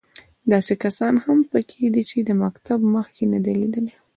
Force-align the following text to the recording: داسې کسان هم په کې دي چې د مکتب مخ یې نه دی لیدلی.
داسې 0.51 0.73
کسان 0.83 1.13
هم 1.25 1.37
په 1.51 1.59
کې 1.69 1.85
دي 1.93 2.03
چې 2.09 2.17
د 2.21 2.29
مکتب 2.43 2.79
مخ 2.93 3.07
یې 3.17 3.25
نه 3.33 3.39
دی 3.45 3.53
لیدلی. 3.61 3.93